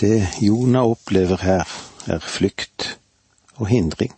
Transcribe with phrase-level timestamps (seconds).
[0.00, 1.68] Det Jonah opplever her,
[2.06, 2.98] er flukt
[3.56, 4.12] og hindring.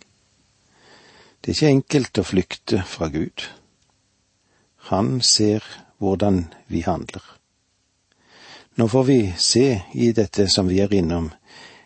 [1.40, 3.44] Det er ikke enkelt å flykte fra Gud.
[4.88, 5.64] Han ser
[5.98, 7.22] hvordan vi handler.
[8.76, 11.28] Nå får vi se i dette som vi er innom,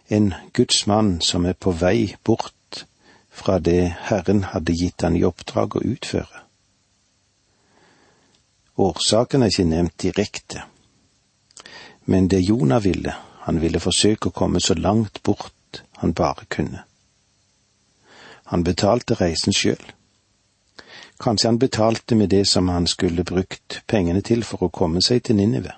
[0.09, 2.85] en Guds mann som er på vei bort
[3.31, 6.45] fra det Herren hadde gitt han i oppdrag å utføre.
[8.81, 10.63] Årsaken er ikke nevnt direkte,
[12.07, 13.15] men det Jonah ville,
[13.51, 16.84] han ville forsøke å komme så langt bort han bare kunne.
[18.51, 19.80] Han betalte reisen sjøl.
[21.20, 25.25] Kanskje han betalte med det som han skulle brukt pengene til for å komme seg
[25.27, 25.75] til Ninive.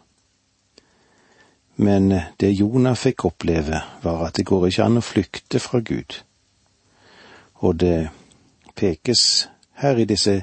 [1.81, 6.19] Men det Jonah fikk oppleve, var at det går ikke an å flykte fra Gud.
[7.65, 8.11] Og det
[8.77, 9.49] pekes
[9.81, 10.43] her i disse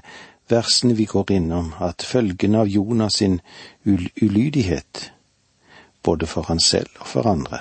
[0.50, 3.38] versene vi går innom, at følgene av Jonas sin
[3.86, 5.12] ulydighet,
[6.04, 7.60] både for han selv og for andre.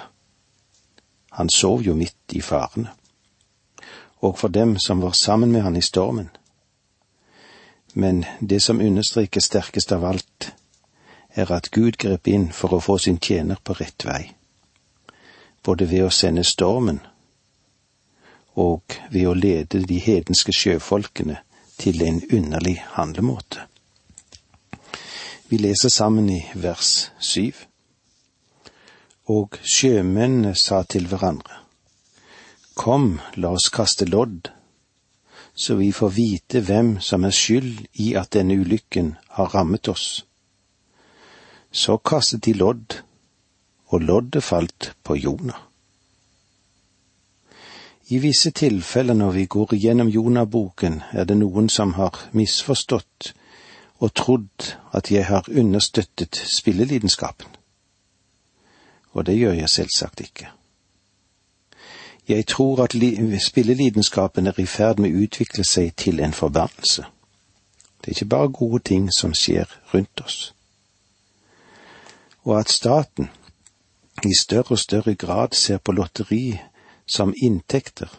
[1.31, 2.91] Han sov jo midt i farene.
[4.21, 6.31] Og for dem som var sammen med han i stormen.
[7.95, 10.55] Men det som understrekes sterkest av alt,
[11.29, 14.33] er at Gud grep inn for å få sin tjener på rett vei,
[15.63, 17.01] både ved å sende stormen
[18.59, 21.39] og ved å lede de hedenske sjøfolkene
[21.79, 23.69] til en underlig handlemåte.
[25.49, 27.68] Vi leser sammen i vers syv.
[29.29, 31.65] Og sjømennene sa til hverandre,
[32.79, 34.53] Kom, la oss kaste lodd,
[35.59, 40.25] så vi får vite hvem som er skyld i at denne ulykken har rammet oss.
[41.73, 43.01] Så kastet de lodd,
[43.91, 45.59] og loddet falt på Jonah.
[48.09, 53.33] I visse tilfeller når vi går igjennom Jonah-boken, er det noen som har misforstått
[53.99, 57.58] og trodd at jeg har understøttet spillelidenskapen.
[59.13, 60.49] Og det gjør jeg selvsagt ikke.
[62.29, 62.95] Jeg tror at
[63.43, 67.07] spillelidenskapen er i ferd med å utvikle seg til en forbannelse.
[67.99, 69.65] Det er ikke bare gode ting som skjer
[69.95, 70.53] rundt oss.
[72.45, 73.31] Og at staten
[74.25, 76.61] i større og større grad ser på lotteri
[77.07, 78.13] som inntekter,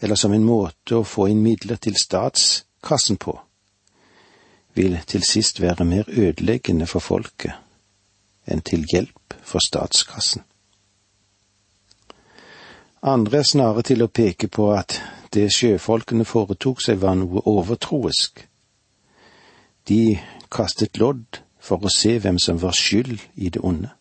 [0.00, 3.38] eller som en måte å få inn midler til statskassen på,
[4.74, 7.65] vil til sist være mer ødeleggende for folket
[8.46, 10.42] enn til hjelp for statskassen.
[13.06, 14.96] Andre er snarere til å peke på at
[15.34, 18.40] det sjøfolkene foretok seg var noe overtroisk.
[19.86, 20.16] De
[20.50, 23.92] kastet lodd for å se hvem som var skyld i det onde.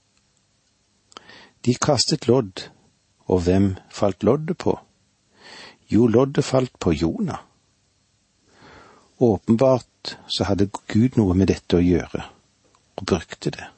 [1.66, 2.68] De kastet lodd,
[3.26, 4.78] og hvem falt loddet på?
[5.90, 7.42] Jo, loddet falt på Jonah.
[9.22, 12.26] Åpenbart så hadde Gud noe med dette å gjøre,
[12.98, 13.75] og brukte det.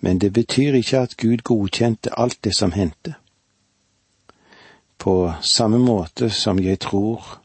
[0.00, 3.14] Men det betyr ikke at Gud godkjente alt det som hendte.
[4.98, 7.40] På samme måte som jeg tror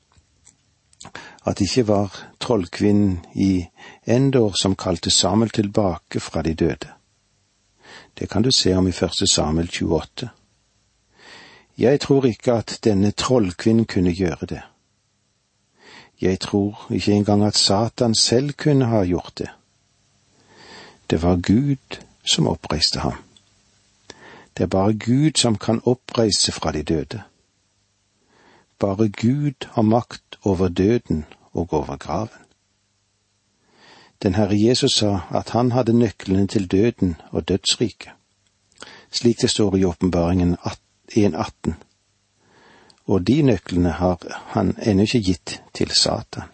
[1.45, 3.67] at det ikke var trollkvinnen i
[4.07, 6.91] Endor som kalte Samuel tilbake fra de døde.
[8.19, 10.29] Det kan du se om i første Samuel 28.
[11.77, 14.61] Jeg tror ikke at denne trollkvinnen kunne gjøre det.
[16.21, 19.49] Jeg tror ikke engang at Satan selv kunne ha gjort det.
[21.09, 22.03] Det var Gud
[22.33, 23.13] som oppreiste ham.
[24.57, 27.21] Det er bare Gud som kan oppreise fra de døde.
[28.79, 32.43] Bare Gud har makt over døden og over graven.
[34.23, 38.11] Den Herre Jesus sa at han hadde nøklene til døden og dødsriket,
[39.11, 40.57] slik det står i åpenbaringen
[41.15, 41.73] 1.18.
[43.05, 46.51] Og de nøklene har han ennå ikke gitt til Satan.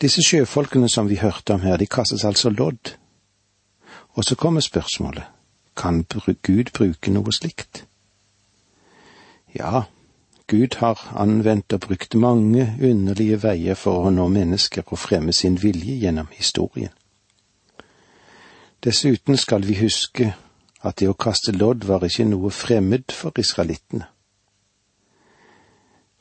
[0.00, 2.94] Disse sjøfolkene som vi hørte om her, de kastes altså lodd
[4.18, 5.22] og så kommer spørsmålet,
[5.76, 6.04] kan
[6.42, 7.84] Gud bruke noe slikt?
[9.54, 9.82] Ja,
[10.50, 15.60] Gud har anvendt og brukt mange underlige veier for å nå mennesker og fremme sin
[15.62, 16.90] vilje gjennom historien.
[18.82, 20.32] Dessuten skal vi huske
[20.82, 24.10] at det å kaste lodd var ikke noe fremmed for israelittene.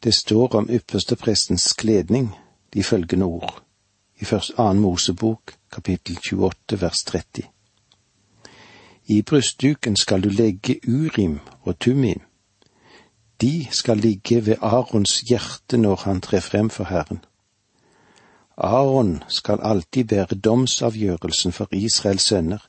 [0.03, 2.29] Det står om yppersteprestens kledning,
[2.73, 3.61] de følgende ord,
[4.21, 7.56] i annen Mosebok, kapittel 28, vers 30.
[9.07, 12.21] I brystduken skal du legge urim og tumim.
[13.41, 17.21] De skal ligge ved Arons hjerte når han trer frem for Herren.
[18.57, 22.67] Aron skal alltid bære domsavgjørelsen for Israels sønner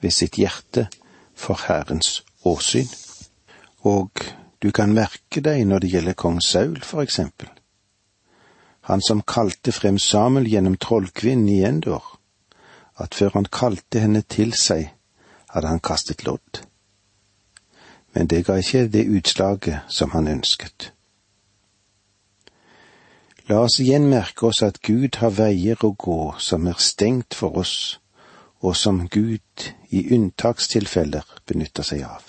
[0.00, 0.86] ved sitt hjerte
[1.34, 2.86] for Herrens åsyn.
[3.80, 4.10] Og
[4.62, 7.48] du kan merke deg når det gjelder kong Saul, for eksempel.
[8.80, 12.04] Han som kalte frem Samuel gjennom trollkvinnen i Endor,
[12.96, 14.92] at før han kalte henne til seg,
[15.52, 16.66] hadde han kastet lodd.
[18.12, 20.92] men det ga ikke det utslaget som han ønsket.
[23.48, 27.58] La oss igjen merke oss at Gud har veier å gå som er stengt for
[27.62, 28.00] oss,
[28.60, 32.22] og som Gud i unntakstilfeller benytter seg av.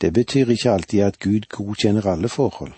[0.00, 2.74] Det betyr ikke alltid at Gud godkjenner alle forhold.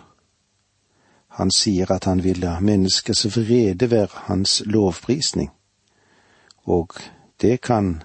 [1.41, 5.51] Han sier at han vil la menneskers vrede være hans lovprisning,
[6.65, 6.93] og
[7.41, 8.03] det kan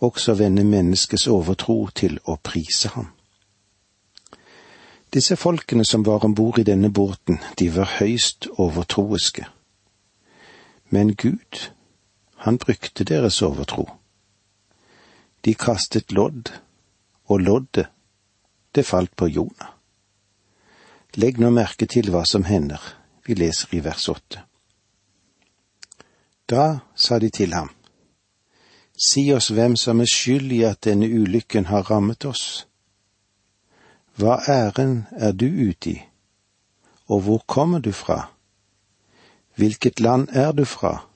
[0.00, 3.10] også vende menneskets overtro til å prise ham.
[5.14, 9.46] Disse folkene som var om bord i denne båten, de var høyst overtroiske.
[10.90, 11.70] Men Gud,
[12.36, 13.86] han brukte deres overtro.
[15.44, 16.50] De kastet lodd,
[17.24, 17.86] og loddet,
[18.74, 19.70] det falt på Jonah.
[21.14, 22.82] Legg nå merke til hva som hender,
[23.26, 24.42] vi leser i vers åtte.
[26.50, 26.64] Da
[26.94, 27.70] sa de til ham,
[28.96, 32.66] Si oss hvem som er skyld i at denne ulykken har rammet oss.
[34.14, 35.96] Hva æren er du ute i,
[37.10, 38.30] og hvor kommer du fra?
[39.58, 41.06] Hvilket land er du fra,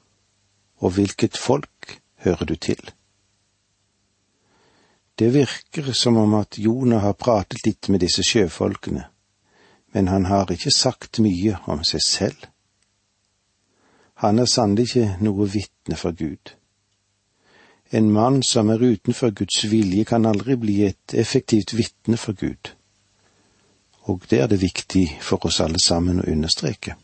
[0.79, 2.91] og hvilket folk hører du til?
[5.19, 9.07] Det virker som om at Jonah har pratet litt med disse sjøfolkene,
[9.95, 12.47] men han har ikke sagt mye om seg selv.
[14.15, 16.58] Han er sannelig ikke noe vitne for Gud.
[17.91, 22.73] En mann som er utenfor Guds vilje, kan aldri bli et effektivt vitne for Gud.
[24.09, 26.97] Og det er det viktig for oss alle sammen å understreke.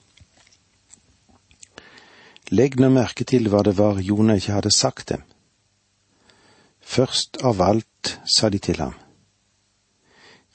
[2.53, 5.23] Legg nå merke til hva det var Jonah ikke hadde sagt dem.
[6.85, 8.93] Først av alt sa de til ham.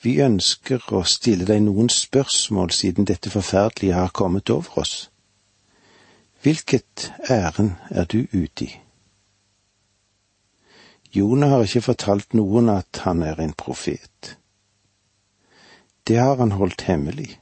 [0.02, 5.10] Vi ønsker å stille deg noen spørsmål siden dette forferdelige har kommet over oss.
[6.46, 8.72] Hvilket ærend er du ute i?
[11.12, 14.36] Jonah har ikke fortalt noen at han er en profet.
[16.08, 17.40] Det har han holdt hemmelig.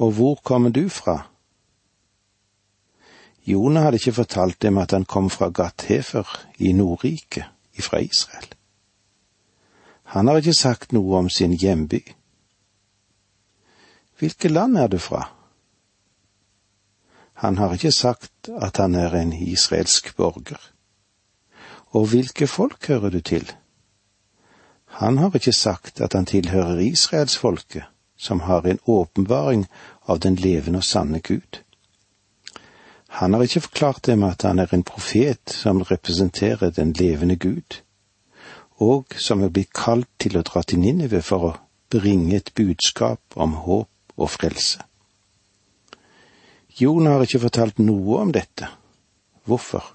[0.00, 1.28] Og hvor kommer du fra?
[3.46, 6.28] Jonah hadde ikke fortalt dem at han kom fra Gathefer
[6.58, 7.44] i Nordriket,
[7.76, 8.48] ifra Israel.
[10.04, 12.00] Han har ikke sagt noe om sin hjemby.
[14.18, 15.26] Hvilket land er du fra?
[17.44, 20.73] Han har ikke sagt at han er en israelsk borger.
[21.94, 23.52] Og hvilke folk hører du til?
[24.98, 27.82] Han har ikke sagt at han tilhører israelsfolket,
[28.18, 29.66] som har en åpenbaring
[30.06, 31.62] av den levende og sanne Gud.
[33.06, 37.80] Han har ikke forklart dem at han er en profet som representerer den levende Gud,
[38.76, 41.52] og som er blitt kalt til å dra til Ninive for å
[41.94, 44.82] bringe et budskap om håp og frelse.
[46.74, 48.66] Jon har ikke fortalt noe om dette.
[49.46, 49.93] Hvorfor?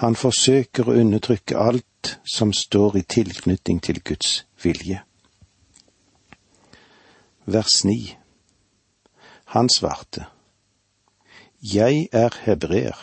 [0.00, 5.02] Han forsøker å undertrykke alt som står i tilknytning til Guds vilje.
[7.44, 8.16] Vers 9.
[9.52, 10.26] Han svarte,
[11.60, 12.96] Jeg er hebreer,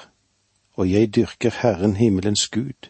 [0.73, 2.89] og jeg dyrker Herren himmelens Gud,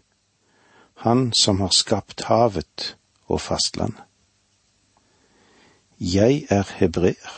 [1.00, 2.98] Han som har skapt havet
[3.28, 3.94] og fastland.
[6.00, 7.36] Jeg er hebreer,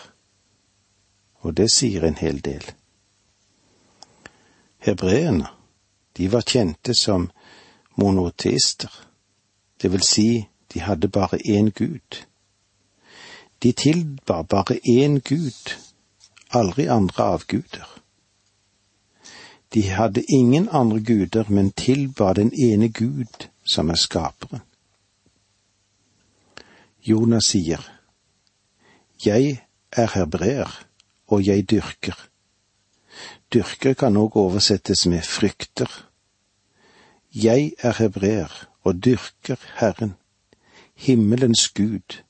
[1.42, 2.66] og det sier en hel del.
[4.78, 5.61] Hebreerne
[6.18, 7.30] de var kjente som
[7.96, 8.92] monoteister,
[9.82, 12.26] det vil si de hadde bare én gud.
[13.64, 15.78] De tilba bare én gud,
[16.50, 18.02] aldri andre avguder.
[19.74, 24.62] De hadde ingen andre guder, men tilba den ene Gud som er skaperen.
[27.02, 27.82] Jonas sier,
[29.26, 30.86] Jeg er hebreer,
[31.28, 32.31] og jeg dyrker.
[33.54, 35.90] Dyrker kan òg oversettes med frykter.
[37.36, 38.52] Jeg er hebreer
[38.84, 40.16] og dyrker Herren,
[40.96, 42.24] himmelens Gud,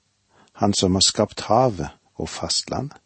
[0.53, 2.97] Han som har skapt havet og fastlandet.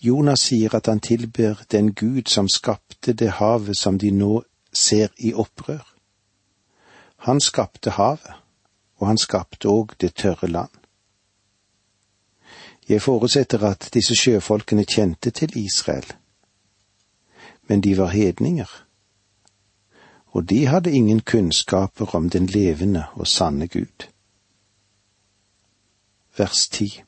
[0.00, 4.42] Jonas sier at han tilber den Gud som skapte det havet som de nå
[4.72, 5.84] ser i opprør.
[7.26, 8.32] Han skapte havet,
[8.96, 10.77] og han skapte òg det tørre land.
[12.88, 16.06] Jeg forutsetter at disse sjøfolkene kjente til Israel,
[17.68, 18.88] men de var hedninger
[20.38, 24.08] og de hadde ingen kunnskaper om den levende og sanne Gud.
[26.36, 27.02] Vers 10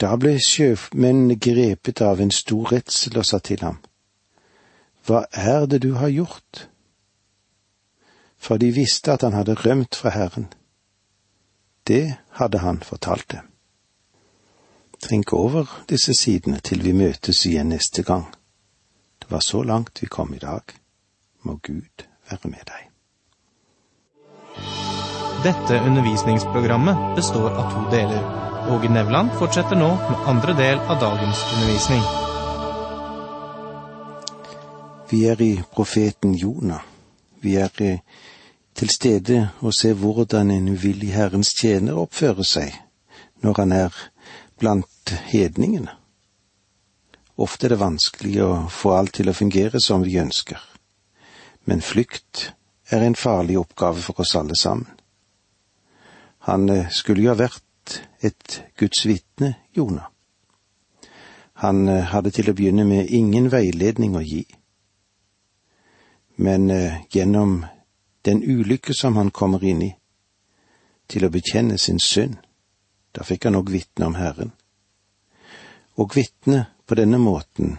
[0.00, 3.80] Da ble sjømennene grepet av en stor redsel og sa til ham,
[5.06, 6.68] Hva er det du har gjort?
[8.36, 10.52] For de visste at han hadde rømt fra Herren.
[11.86, 13.55] Det hadde han fortalt dem.
[15.06, 18.26] Tenk over disse sidene til vi møtes igjen neste gang.
[19.22, 20.74] Det var så langt vi kom i dag
[21.46, 22.82] må Gud være med deg.
[25.44, 28.24] Dette undervisningsprogrammet består av to deler.
[28.74, 32.02] Åge Nevland fortsetter nå med andre del av dagens undervisning.
[35.10, 36.82] Vi er i profeten Jonah.
[37.40, 38.02] Vi er eh,
[38.74, 42.74] til stede og ser hvordan en uvillig Herrens tjener oppfører seg
[43.44, 44.02] når han er
[44.58, 45.92] blant hedningene.
[47.36, 50.60] Ofte er det vanskelig å få alt til å fungere som vi ønsker,
[51.68, 52.50] men flykt
[52.90, 54.88] er en farlig oppgave for oss alle sammen.
[56.46, 60.06] Han eh, skulle jo ha vært et Guds vitne, Jonah.
[61.62, 64.44] Han eh, hadde til å begynne med ingen veiledning å gi.
[66.36, 67.64] Men eh, gjennom
[68.26, 69.92] den ulykke som han kommer inn i,
[71.10, 72.38] til å bekjenne sin synd,
[73.14, 74.52] da fikk han òg vitne om Herren.
[75.96, 77.78] Og vitne på denne måten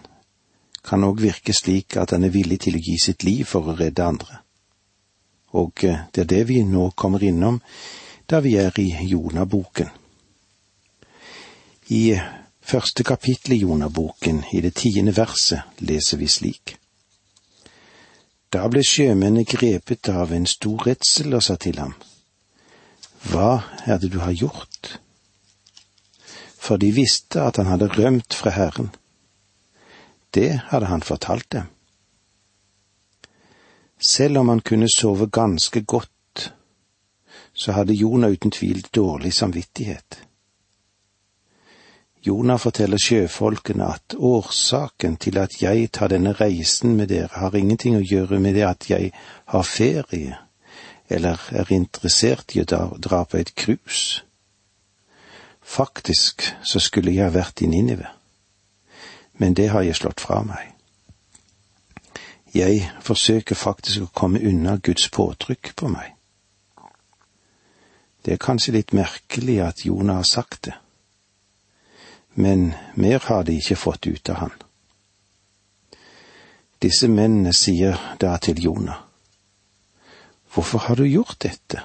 [0.87, 3.75] kan òg virke slik at han er villig til å gi sitt liv for å
[3.77, 4.41] redde andre.
[5.59, 7.59] Og det er det vi nå kommer innom
[8.27, 9.89] da vi er i Jonaboken.
[11.89, 12.19] I
[12.61, 16.75] første kapittel i Jonaboken, i det tiende verset, leser vi slik.
[18.51, 21.95] Da ble sjømennene grepet av en stor redsel og sa til ham,
[23.27, 24.99] Hva er det du har gjort?
[26.67, 28.91] For de visste at han hadde rømt fra Herren.
[30.35, 31.71] Det hadde han fortalt dem.
[33.97, 36.11] Selv om han kunne sove ganske godt
[37.57, 40.23] så hadde Jonah uten tvil dårlig samvittighet.
[42.27, 47.97] Jonah forteller sjøfolkene at årsaken til at jeg tar denne reisen med dere, har ingenting
[47.97, 49.11] å gjøre med det at jeg
[49.53, 50.37] har ferie,
[51.09, 52.67] eller er interessert i å
[52.99, 54.26] dra på et cruise.
[55.67, 58.07] Faktisk så skulle jeg vært i Ninive,
[59.37, 60.69] men det har jeg slått fra meg.
[62.55, 66.13] Jeg forsøker faktisk å komme unna Guds påtrykk på meg.
[68.23, 70.77] Det er kanskje litt merkelig at Jonah har sagt det,
[72.39, 74.55] men mer har de ikke fått ut av han.
[76.81, 79.03] Disse mennene sier da til Jonah,
[80.53, 81.83] Hvorfor har du gjort dette?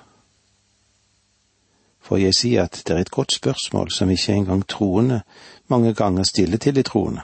[2.02, 5.22] For jeg sier at det er et godt spørsmål som ikke engang troende
[5.68, 7.22] mange ganger stiller til de troende.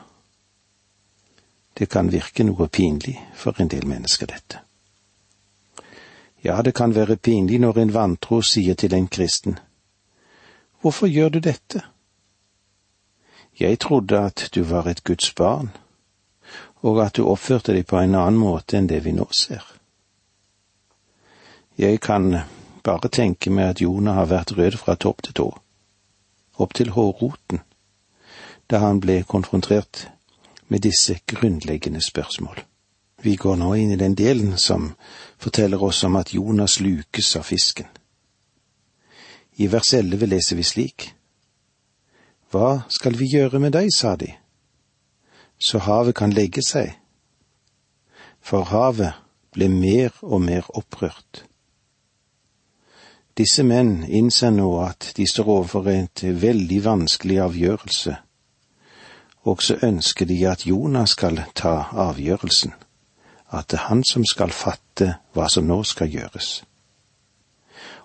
[1.78, 4.60] Det kan virke noe pinlig for en del mennesker, dette.
[6.44, 9.58] Ja, det kan være pinlig når en vantro sier til en kristen,
[10.80, 11.82] Hvorfor gjør du dette?
[13.60, 15.70] Jeg trodde at du var et Guds barn,
[16.82, 19.64] og at du oppførte deg på en annen måte enn det vi nå ser.
[21.78, 22.36] Jeg kan
[22.88, 25.48] bare tenke meg at Jonah har vært rød fra topp til tå,
[26.56, 27.60] opp til hårroten,
[28.68, 30.06] da han ble konfrontert
[30.68, 32.64] med disse grunnleggende spørsmål.
[33.22, 34.92] Vi går nå inn i den delen som
[35.42, 37.88] forteller oss om at Jonas lukes av fisken.
[39.58, 41.08] I vers elleve leser vi slik.
[42.52, 44.30] Hva skal vi gjøre med deg, sa de,
[45.58, 46.94] så havet kan legge seg.
[48.40, 49.18] For havet
[49.52, 51.47] ble mer og mer opprørt.
[53.38, 58.16] Disse menn innser nå at de står overfor et veldig vanskelig avgjørelse,
[59.46, 62.74] og så ønsker de at Jonas skal ta avgjørelsen
[63.48, 66.62] at det er han som skal fatte hva som nå skal gjøres.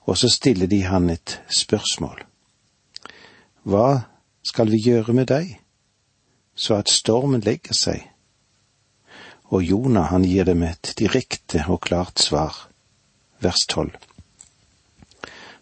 [0.08, 2.24] Og så stiller de han et spørsmål.
[3.64, 4.04] Hva
[4.44, 5.58] skal vi gjøre med deg,
[6.56, 8.08] så at stormen legger seg?
[9.52, 12.68] Og Jonah, han gir dem et direkte og klart svar,
[13.40, 13.96] vers tolv.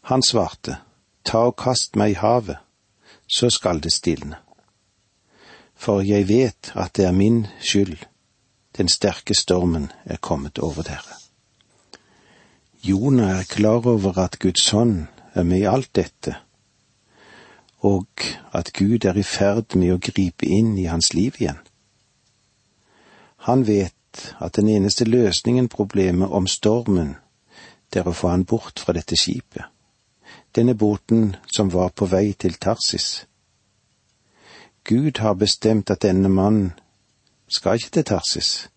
[0.01, 0.77] Han svarte,
[1.24, 2.58] Ta og kast meg i havet,
[3.27, 4.39] så skal det stilne.
[5.75, 7.98] For jeg vet at det er min skyld
[8.77, 11.17] den sterke stormen er kommet over dere.
[12.84, 16.36] Jonah er klar over at Guds hånd er med i alt dette,
[17.79, 18.08] og
[18.53, 21.60] at Gud er i ferd med å gripe inn i hans liv igjen.
[23.48, 27.15] Han vet at den eneste løsningen problemet om stormen,
[27.93, 29.65] det er å få han bort fra dette skipet,
[30.55, 33.25] denne båten som var på vei til Tarsis.
[34.84, 36.74] Gud har bestemt at denne mannen
[37.48, 38.70] skal ikke til Tarsis,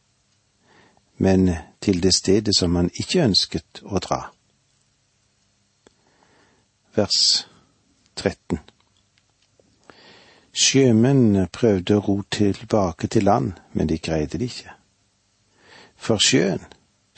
[1.16, 1.50] men
[1.80, 4.20] til det stedet som han ikke ønsket å dra.
[6.94, 7.48] Vers
[8.16, 8.60] 13
[10.54, 14.74] Sjømennene prøvde å ro tilbake til land, men de greide det ikke.
[15.98, 16.62] For sjøen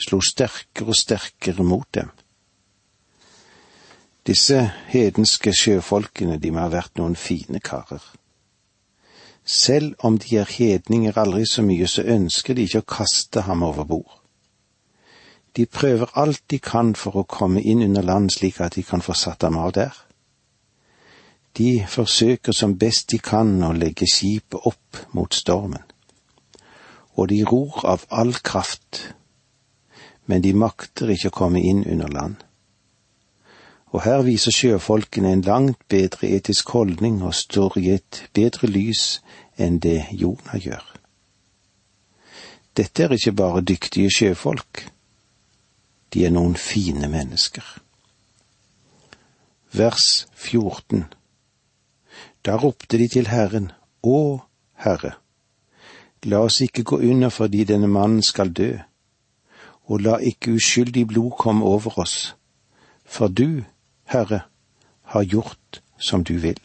[0.00, 2.08] slo sterkere og sterkere mot dem.
[4.26, 8.02] Disse hedenske sjøfolkene, de må ha vært noen fine karer.
[9.46, 13.62] Selv om de er hedninger aldri så mye, så ønsker de ikke å kaste ham
[13.62, 14.16] over bord.
[15.56, 19.00] De prøver alt de kan for å komme inn under land slik at de kan
[19.00, 19.94] få satt ham av der.
[21.56, 25.86] De forsøker som best de kan å legge skipet opp mot stormen,
[27.14, 29.14] og de ror av all kraft,
[30.26, 32.45] men de makter ikke å komme inn under land.
[33.96, 39.22] Og her viser sjøfolkene en langt bedre etisk holdning og står i et bedre lys
[39.56, 40.82] enn det Jonah gjør.
[42.76, 44.82] Dette er ikke bare dyktige sjøfolk,
[46.12, 47.64] de er noen fine mennesker.
[49.72, 51.06] Vers 14
[52.44, 53.70] Da ropte de til Herren,
[54.04, 54.44] Å
[54.84, 55.14] Herre,
[56.28, 58.74] la oss ikke gå under fordi denne mannen skal dø,
[59.88, 62.36] og la ikke uskyldig blod komme over oss,
[63.08, 63.64] for du,
[64.06, 64.40] Herre,
[65.02, 66.60] har gjort som du vil.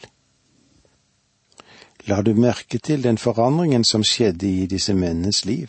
[2.06, 5.68] La du merke til den forandringen som skjedde i disse mennenes liv?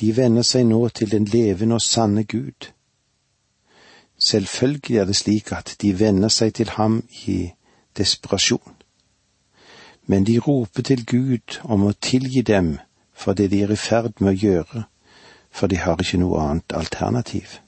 [0.00, 2.72] De venner seg nå til den levende og sanne Gud.
[4.18, 7.52] Selvfølgelig er det slik at de venner seg til ham i
[7.96, 8.74] desperasjon.
[10.06, 12.76] Men de roper til Gud om å tilgi dem
[13.16, 14.82] for det de er i ferd med å gjøre,
[15.50, 17.60] for de har ikke noe annet alternativ.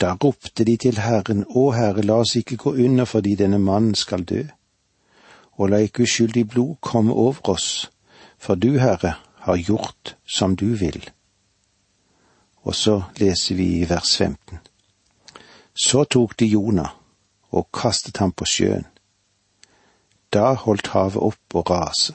[0.00, 3.96] Da ropte de til Herren, Å Herre, la oss ikke gå under fordi denne mannen
[3.98, 4.44] skal dø,
[5.58, 7.90] og la ikke uskyldig blod komme over oss,
[8.38, 11.02] for du, Herre, har gjort som du vil.
[12.62, 14.60] Og så leser vi i vers 15.
[15.74, 16.94] Så tok de Jonah
[17.50, 18.86] og kastet ham på sjøen.
[20.30, 22.14] Da holdt havet opp å rase.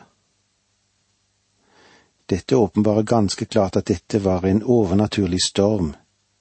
[2.30, 5.96] Dette åpenbarer ganske klart at dette var en overnaturlig storm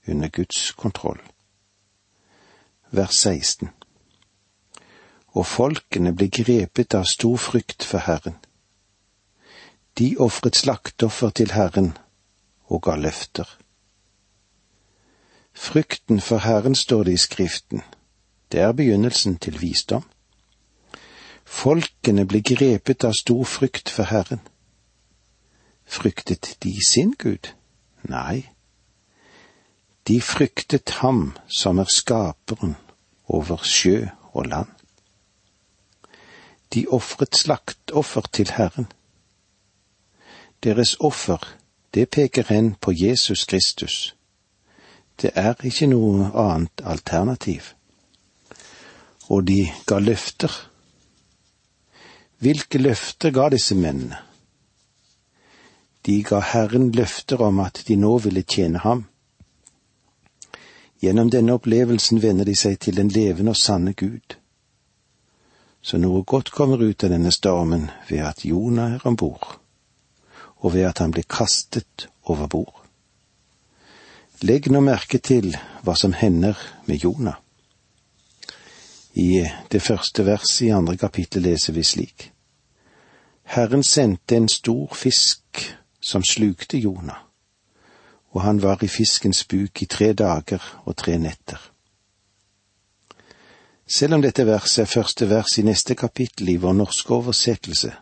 [0.06, 1.18] under Guds kontroll.
[2.92, 3.70] Vers 16.
[5.32, 8.36] Og folkene ble grepet av stor frykt for Herren
[9.98, 11.92] de ofret slaktoffer til Herren
[12.64, 13.58] og ga løfter.
[15.52, 17.82] Frykten for Herren står det i Skriften.
[18.52, 20.04] Det er begynnelsen til visdom.
[21.44, 24.40] Folkene ble grepet av stor frykt for Herren.
[25.84, 27.52] Fryktet de sin Gud?
[28.08, 28.48] Nei.
[30.08, 32.76] De fryktet ham som er skaperen
[33.28, 34.68] over sjø og land.
[36.74, 38.88] De ofret slaktoffer til Herren.
[40.62, 41.38] Deres offer,
[41.94, 44.16] det peker hen på Jesus Kristus.
[45.22, 47.74] Det er ikke noe annet alternativ.
[49.28, 50.50] Og de ga løfter.
[52.38, 54.18] Hvilke løfter ga disse mennene?
[56.06, 59.04] De ga Herren løfter om at de nå ville tjene ham.
[61.02, 64.36] Gjennom denne opplevelsen venner de seg til den levende og sanne Gud.
[65.82, 69.58] Så noe godt kommer ut av denne stormen ved at Jonah er om bord
[70.62, 72.78] og ved at han blir kastet over bord.
[74.42, 77.38] Legg nå merke til hva som hender med Jonah.
[79.14, 82.30] I det første verset i andre kapittel leser vi slik.
[83.42, 85.66] Herren sendte en stor fisk
[86.00, 87.18] som slukte Jonah,
[88.32, 91.60] og han var i fiskens buk i tre dager og tre netter.
[93.96, 97.92] Selv om dette verset er første vers i neste kapittel i vår norske oversettelse,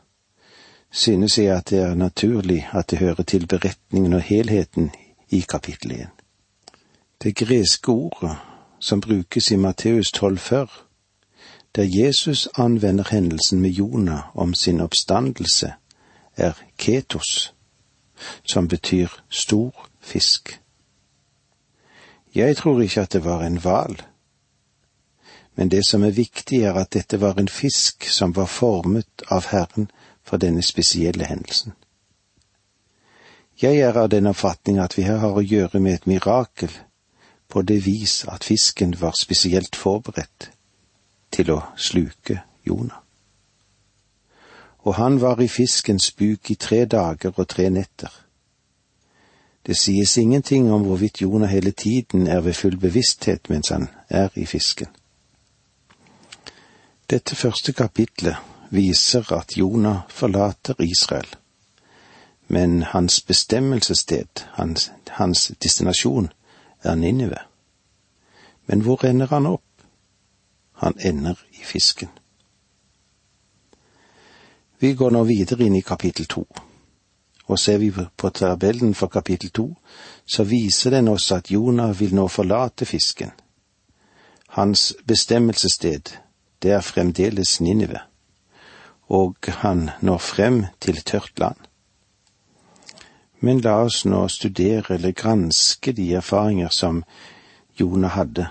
[0.90, 4.90] synes jeg at det er naturlig at det hører til beretningen og helheten
[5.28, 6.06] i kapittel 1.
[7.22, 8.36] Det greske ordet
[8.80, 10.86] som brukes i Matteus 12 før,
[11.74, 15.72] der Jesus anvender hendelsen med Jonah om sin oppstandelse,
[16.36, 17.54] er ketos,
[18.44, 20.56] som betyr stor fisk.
[22.34, 24.02] Jeg tror ikke at det var en hval,
[25.54, 29.50] men det som er viktig er at dette var en fisk som var formet av
[29.50, 29.90] Herren
[30.22, 31.74] for denne spesielle hendelsen.
[33.62, 36.72] Jeg er av den oppfatning at vi her har å gjøre med et mirakel
[37.50, 40.50] på det vis at fisken var spesielt forberedt
[41.34, 43.02] til å sluke Jonah.
[44.80, 48.08] Og han var i fiskens buk i tre dager og tre netter.
[49.66, 54.28] Det sies ingenting om hvorvidt Jonah hele tiden er ved full bevissthet mens han er
[54.34, 54.86] i fisken.
[57.10, 58.36] Dette første kapitlet
[58.70, 61.26] viser at Jonah forlater Israel,
[62.48, 66.32] men hans bestemmelsessted, hans, hans destinasjon,
[66.82, 67.36] er Ninive.
[68.66, 69.62] Men hvor ender han opp?
[70.72, 72.08] Han ender i fisken.
[74.78, 76.46] Vi går nå videre inn i kapittel to,
[77.50, 79.66] og ser vi på tabellen for kapittel to,
[80.26, 83.32] så viser den oss at Jonah vil nå forlate fisken.
[84.54, 86.14] Hans bestemmelsessted,
[86.62, 88.04] det er fremdeles Ninive
[89.10, 91.56] og han når frem til tørt land.
[93.40, 97.02] Men la oss nå studere eller granske de erfaringer som
[97.80, 98.46] Jonah hadde,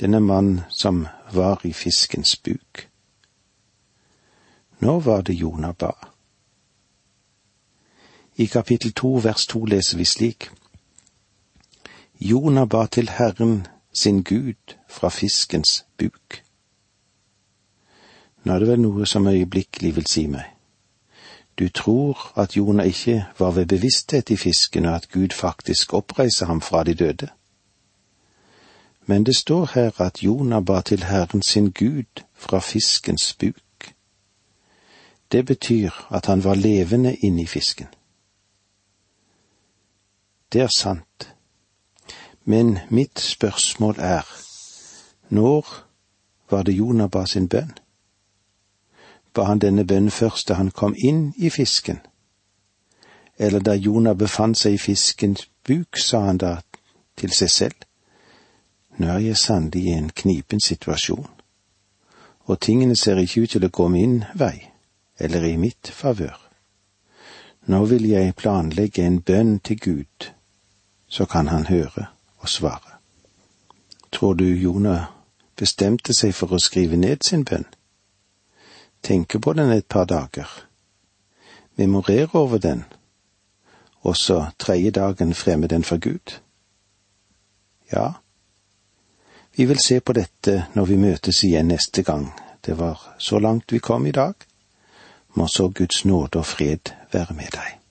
[0.00, 2.88] denne mann som var i fiskens buk.
[4.80, 5.92] Nå var det Jonah ba.
[8.36, 10.50] I kapittel to vers to leser vi slik.
[12.20, 16.42] Jonah ba til Herren sin Gud fra fiskens buk.
[18.44, 20.50] Nå er det vel noe som øyeblikkelig vil si meg.
[21.58, 26.46] Du tror at Jonah ikke var ved bevissthet i fisken, og at Gud faktisk oppreiser
[26.46, 27.28] ham fra de døde.
[29.06, 33.94] Men det står her at Jonah ba til Herren sin Gud fra fiskens buk.
[35.32, 37.86] Det betyr at han var levende inni fisken.
[40.54, 41.34] Det er sant.
[42.44, 44.22] Men mitt spørsmål er,
[45.28, 45.66] når
[46.50, 47.72] var det Jonah ba sin bønn?
[49.34, 51.98] Ba han denne bønnen først da han kom inn i fisken?
[53.38, 56.60] Eller da Jonah befant seg i fiskens buk, sa han da
[57.16, 57.82] til seg selv,
[58.98, 61.26] nå er jeg sannelig i en knipen situasjon,
[62.46, 64.70] og tingene ser ikke ut til å gå min vei,
[65.18, 66.38] eller i mitt favør.
[67.66, 70.30] Nå vil jeg planlegge en bønn til Gud,
[71.14, 72.06] så kan han høre
[72.38, 72.98] og svare.
[74.12, 75.04] Tror du Jonah
[75.56, 77.66] bestemte seg for å skrive ned sin bønn?
[79.02, 80.48] Tenke på den et par dager,
[81.76, 82.82] memorere over den,
[84.02, 86.34] og så tredje dagen fremme den for Gud?
[87.92, 88.10] Ja,
[89.54, 92.32] vi vil se på dette når vi møtes igjen neste gang.
[92.66, 94.34] Det var så langt vi kom i dag.
[95.34, 97.83] Må så Guds nåde og fred være med deg.